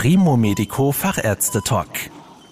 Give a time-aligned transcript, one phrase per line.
[0.00, 1.88] Primo Medico Fachärzte Talk.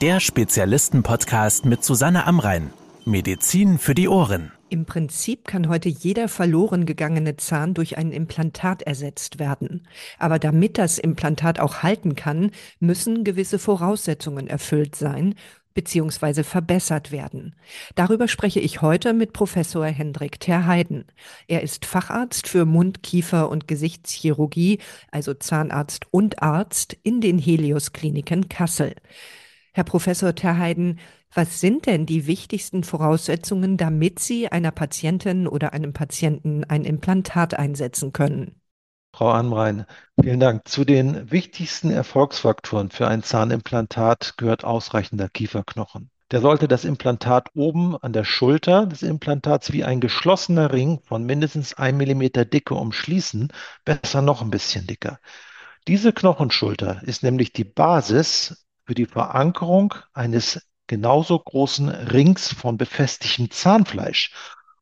[0.01, 2.73] Der Spezialisten-Podcast mit Susanne Amrein.
[3.05, 4.51] Medizin für die Ohren.
[4.69, 9.87] Im Prinzip kann heute jeder verloren gegangene Zahn durch ein Implantat ersetzt werden.
[10.19, 15.37] Aber damit das Implantat auch halten kann, müssen gewisse Voraussetzungen erfüllt sein,
[15.77, 17.55] beziehungsweise verbessert werden.
[17.95, 21.05] Darüber spreche ich heute mit Professor Hendrik Terheiden.
[21.47, 24.79] Er ist Facharzt für Mund-, Kiefer- und Gesichtschirurgie,
[25.13, 28.95] also Zahnarzt und Arzt in den Helios Kliniken Kassel.
[29.75, 30.99] Herr Professor Terheiden,
[31.35, 37.53] was sind denn die wichtigsten Voraussetzungen, damit Sie einer Patientin oder einem Patienten ein Implantat
[37.53, 38.59] einsetzen können?
[39.17, 39.87] Frau Amrein,
[40.21, 40.69] vielen Dank.
[40.69, 46.11] Zu den wichtigsten Erfolgsfaktoren für ein Zahnimplantat gehört ausreichender Kieferknochen.
[46.33, 51.25] Der sollte das Implantat oben an der Schulter des Implantats wie ein geschlossener Ring von
[51.25, 53.49] mindestens 1 mm Dicke umschließen,
[53.87, 55.19] besser noch ein bisschen dicker.
[55.89, 63.51] Diese Knochenschulter ist nämlich die Basis für die Verankerung eines genauso großen Rings von befestigtem
[63.51, 64.35] Zahnfleisch.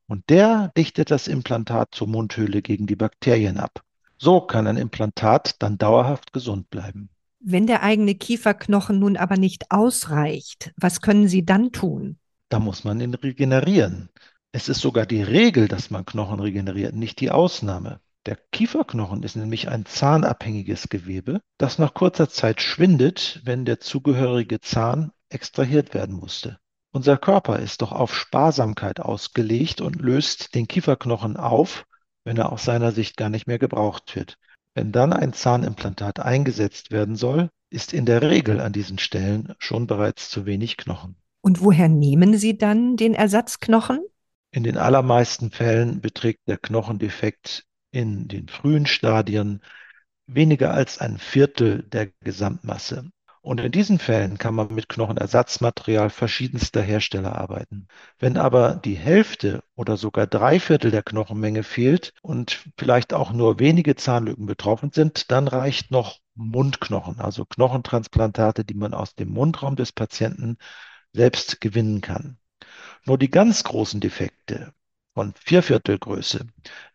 [0.08, 3.84] Und der dichtet das Implantat zur Mundhöhle gegen die Bakterien ab.
[4.18, 7.08] So kann ein Implantat dann dauerhaft gesund bleiben.
[7.40, 12.18] Wenn der eigene Kieferknochen nun aber nicht ausreicht, was können Sie dann tun?
[12.48, 14.08] Da muss man ihn regenerieren.
[14.52, 18.00] Es ist sogar die Regel, dass man Knochen regeneriert, nicht die Ausnahme.
[18.26, 24.60] Der Kieferknochen ist nämlich ein zahnabhängiges Gewebe, das nach kurzer Zeit schwindet, wenn der zugehörige
[24.60, 26.58] Zahn extrahiert werden musste.
[26.92, 31.84] Unser Körper ist doch auf Sparsamkeit ausgelegt und löst den Kieferknochen auf,
[32.24, 34.38] wenn er aus seiner Sicht gar nicht mehr gebraucht wird.
[34.74, 39.86] Wenn dann ein Zahnimplantat eingesetzt werden soll, ist in der Regel an diesen Stellen schon
[39.86, 41.16] bereits zu wenig Knochen.
[41.42, 44.00] Und woher nehmen Sie dann den Ersatzknochen?
[44.50, 49.60] In den allermeisten Fällen beträgt der Knochendefekt in den frühen Stadien
[50.26, 53.10] weniger als ein Viertel der Gesamtmasse.
[53.44, 57.88] Und in diesen Fällen kann man mit Knochenersatzmaterial verschiedenster Hersteller arbeiten.
[58.18, 63.58] Wenn aber die Hälfte oder sogar drei Viertel der Knochenmenge fehlt und vielleicht auch nur
[63.58, 69.76] wenige Zahnlücken betroffen sind, dann reicht noch Mundknochen, also Knochentransplantate, die man aus dem Mundraum
[69.76, 70.56] des Patienten
[71.12, 72.38] selbst gewinnen kann.
[73.04, 74.72] Nur die ganz großen Defekte
[75.12, 76.46] von Vierviertelgröße,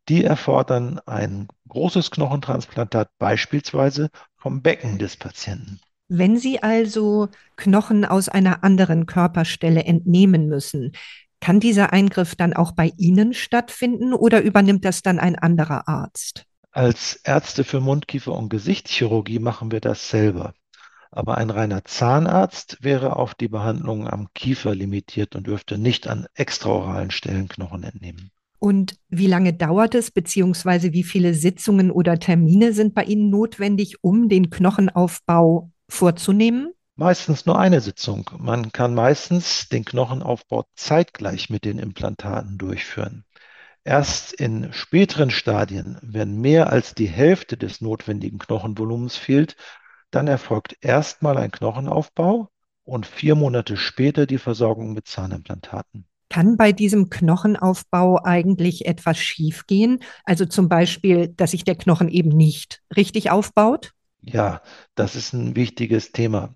[0.10, 5.80] die erfordern ein großes Knochentransplantat beispielsweise vom Becken des Patienten.
[6.10, 10.92] Wenn Sie also Knochen aus einer anderen Körperstelle entnehmen müssen,
[11.40, 16.46] kann dieser Eingriff dann auch bei Ihnen stattfinden oder übernimmt das dann ein anderer Arzt?
[16.72, 20.54] Als Ärzte für Mund-, Kiefer- und Gesichtschirurgie machen wir das selber.
[21.12, 26.28] Aber ein reiner Zahnarzt wäre auf die Behandlung am Kiefer limitiert und dürfte nicht an
[26.34, 28.32] extraoralen Stellen Knochen entnehmen.
[28.60, 34.04] Und wie lange dauert es, beziehungsweise wie viele Sitzungen oder Termine sind bei Ihnen notwendig,
[34.04, 36.74] um den Knochenaufbau vorzunehmen?
[36.96, 38.30] Meistens nur eine Sitzung.
[38.38, 43.26] Man kann meistens den Knochenaufbau zeitgleich mit den Implantaten durchführen.
[43.86, 49.56] Erst in späteren Stadien, wenn mehr als die Hälfte des notwendigen Knochenvolumens fehlt,
[50.12, 52.50] dann erfolgt erstmal ein Knochenaufbau
[52.84, 56.06] und vier Monate später die Versorgung mit Zahnimplantaten.
[56.30, 60.04] Kann bei diesem Knochenaufbau eigentlich etwas schiefgehen?
[60.24, 63.94] Also zum Beispiel, dass sich der Knochen eben nicht richtig aufbaut?
[64.32, 64.62] Ja,
[64.96, 66.56] das ist ein wichtiges Thema.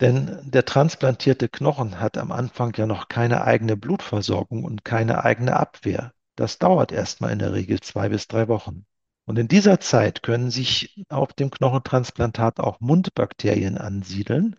[0.00, 5.56] Denn der transplantierte Knochen hat am Anfang ja noch keine eigene Blutversorgung und keine eigene
[5.56, 6.12] Abwehr.
[6.34, 8.86] Das dauert erstmal in der Regel zwei bis drei Wochen.
[9.24, 14.56] Und in dieser Zeit können sich auf dem Knochentransplantat auch Mundbakterien ansiedeln,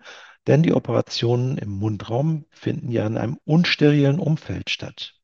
[0.48, 5.16] denn die Operationen im Mundraum finden ja in einem unsterilen Umfeld statt.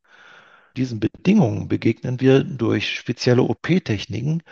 [0.75, 4.43] Diesen Bedingungen begegnen wir durch spezielle OP-Techniken,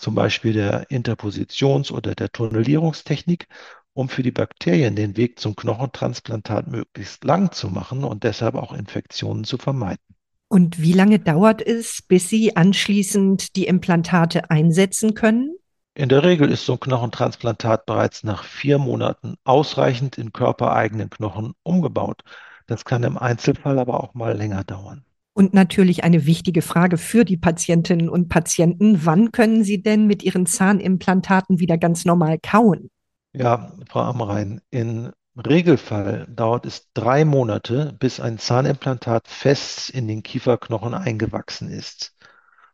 [0.00, 3.46] zum Beispiel der Interpositions- oder der Tunnelierungstechnik,
[3.92, 8.72] um für die Bakterien den Weg zum Knochentransplantat möglichst lang zu machen und deshalb auch
[8.72, 10.02] Infektionen zu vermeiden.
[10.48, 15.54] Und wie lange dauert es, bis Sie anschließend die Implantate einsetzen können?
[15.94, 21.52] In der Regel ist so ein Knochentransplantat bereits nach vier Monaten ausreichend in körpereigenen Knochen
[21.62, 22.22] umgebaut.
[22.66, 25.04] Das kann im Einzelfall aber auch mal länger dauern.
[25.32, 29.04] Und natürlich eine wichtige Frage für die Patientinnen und Patienten.
[29.04, 32.90] Wann können sie denn mit ihren Zahnimplantaten wieder ganz normal kauen?
[33.32, 40.22] Ja, Frau Amrein, im Regelfall dauert es drei Monate, bis ein Zahnimplantat fest in den
[40.22, 42.14] Kieferknochen eingewachsen ist.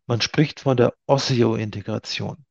[0.07, 2.47] Man spricht von der Osseointegration.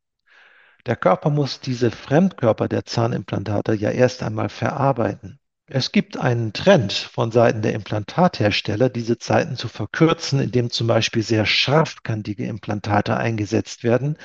[0.86, 5.40] Der Körper muss diese Fremdkörper der Zahnimplantate ja erst einmal verarbeiten.
[5.68, 11.24] Es gibt einen Trend von Seiten der Implantathersteller, diese Zeiten zu verkürzen, indem zum Beispiel
[11.24, 14.18] sehr scharfkantige Implantate eingesetzt werden,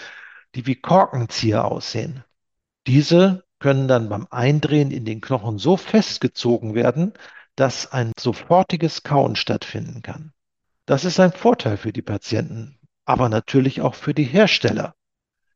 [0.54, 2.24] die wie Korkenzieher aussehen.
[2.86, 7.14] Diese können dann beim Eindrehen in den Knochen so festgezogen werden,
[7.56, 10.32] dass ein sofortiges Kauen stattfinden kann.
[10.84, 14.94] Das ist ein Vorteil für die Patienten, aber natürlich auch für die Hersteller.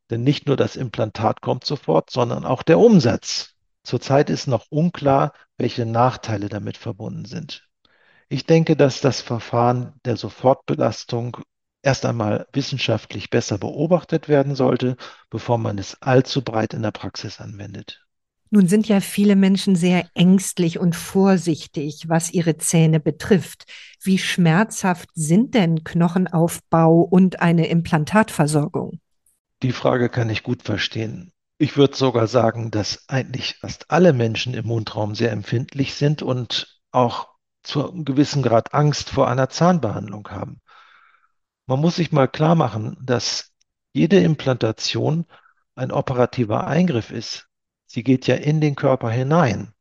[0.09, 3.54] Denn nicht nur das Implantat kommt sofort, sondern auch der Umsatz.
[3.85, 7.69] Zurzeit ist noch unklar, welche Nachteile damit verbunden sind.
[8.27, 11.37] Ich denke, dass das Verfahren der Sofortbelastung
[11.83, 14.97] erst einmal wissenschaftlich besser beobachtet werden sollte,
[15.29, 18.05] bevor man es allzu breit in der Praxis anwendet.
[18.49, 23.65] Nun sind ja viele Menschen sehr ängstlich und vorsichtig, was ihre Zähne betrifft.
[24.01, 28.99] Wie schmerzhaft sind denn Knochenaufbau und eine Implantatversorgung?
[29.61, 31.31] Die Frage kann ich gut verstehen.
[31.57, 36.81] Ich würde sogar sagen, dass eigentlich fast alle Menschen im Mundraum sehr empfindlich sind und
[36.91, 37.29] auch
[37.63, 40.61] zu einem gewissen Grad Angst vor einer Zahnbehandlung haben.
[41.65, 43.53] Man muss sich mal klar machen, dass
[43.93, 45.25] jede Implantation
[45.75, 47.47] ein operativer Eingriff ist.
[47.85, 49.73] Sie geht ja in den Körper hinein.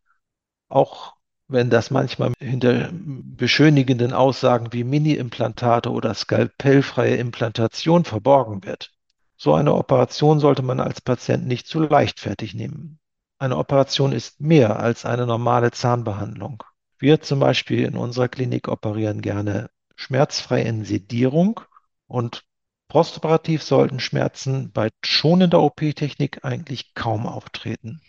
[0.68, 1.14] Auch
[1.48, 8.92] wenn das manchmal hinter beschönigenden Aussagen wie Mini-Implantate oder skalpellfreie Implantation verborgen wird.
[9.36, 12.98] So eine Operation sollte man als Patient nicht zu leichtfertig nehmen.
[13.38, 16.62] Eine Operation ist mehr als eine normale Zahnbehandlung.
[16.98, 21.60] Wir zum Beispiel in unserer Klinik operieren gerne schmerzfrei in Sedierung
[22.06, 22.44] und
[22.88, 28.00] postoperativ sollten Schmerzen bei schonender OP-Technik eigentlich kaum auftreten.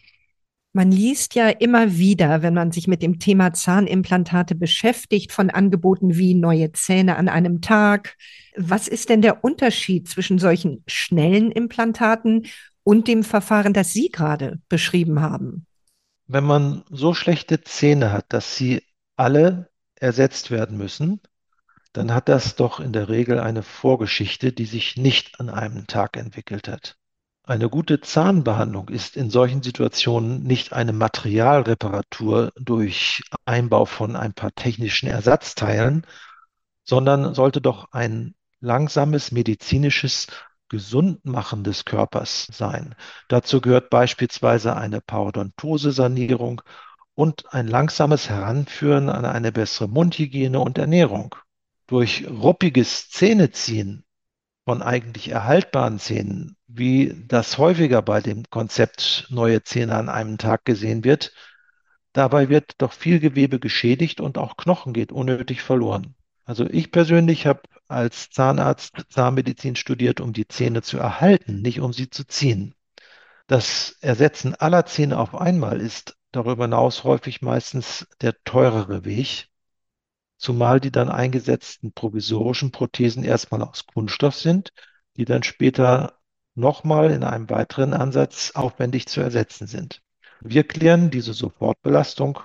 [0.75, 6.17] Man liest ja immer wieder, wenn man sich mit dem Thema Zahnimplantate beschäftigt, von Angeboten
[6.17, 8.17] wie neue Zähne an einem Tag.
[8.57, 12.47] Was ist denn der Unterschied zwischen solchen schnellen Implantaten
[12.83, 15.65] und dem Verfahren, das Sie gerade beschrieben haben?
[16.27, 18.83] Wenn man so schlechte Zähne hat, dass sie
[19.15, 21.21] alle ersetzt werden müssen,
[21.93, 26.17] dann hat das doch in der Regel eine Vorgeschichte, die sich nicht an einem Tag
[26.17, 26.97] entwickelt hat.
[27.47, 34.53] Eine gute Zahnbehandlung ist in solchen Situationen nicht eine Materialreparatur durch Einbau von ein paar
[34.55, 36.07] technischen Ersatzteilen,
[36.83, 40.25] sondern sollte doch ein langsames medizinisches
[40.69, 42.95] Gesundmachen des Körpers sein.
[43.27, 46.63] Dazu gehört beispielsweise eine Parodontose-Sanierung
[47.13, 51.35] und ein langsames Heranführen an eine bessere Mundhygiene und Ernährung.
[51.85, 54.04] Durch ruppiges Zähneziehen
[54.65, 60.65] von eigentlich erhaltbaren Zähnen, wie das häufiger bei dem Konzept neue Zähne an einem Tag
[60.65, 61.31] gesehen wird,
[62.13, 66.15] dabei wird doch viel Gewebe geschädigt und auch Knochen geht unnötig verloren.
[66.45, 71.93] Also ich persönlich habe als Zahnarzt Zahnmedizin studiert, um die Zähne zu erhalten, nicht um
[71.93, 72.73] sie zu ziehen.
[73.47, 79.47] Das Ersetzen aller Zähne auf einmal ist darüber hinaus häufig meistens der teurere Weg,
[80.37, 84.71] zumal die dann eingesetzten provisorischen Prothesen erstmal aus Kunststoff sind,
[85.17, 86.13] die dann später
[86.55, 90.01] nochmal in einem weiteren Ansatz aufwendig zu ersetzen sind.
[90.41, 92.39] Wir klären diese Sofortbelastung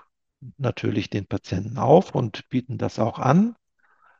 [0.59, 3.55] natürlich den Patienten auf und bieten das auch an,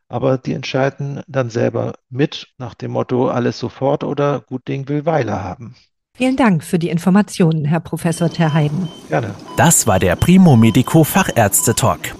[0.09, 5.07] aber die entscheiden dann selber mit nach dem Motto alles sofort oder gut Ding will
[5.07, 5.77] Weile haben.
[6.15, 8.89] Vielen Dank für die Informationen, Herr Professor Terheiden.
[9.09, 9.35] Gerne.
[9.57, 12.20] Das war der Primo Medico Fachärzte Talk.